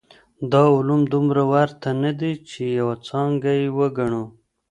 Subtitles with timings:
[0.51, 4.23] دا علوم دومره ورته نه دي چي يوه څانګه يې وګڼو.